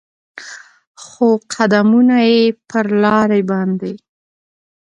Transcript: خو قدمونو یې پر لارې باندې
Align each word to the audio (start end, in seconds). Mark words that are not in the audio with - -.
خو 1.03 1.27
قدمونو 1.53 2.17
یې 2.29 2.39
پر 2.69 2.85
لارې 3.03 3.41
باندې 3.51 3.93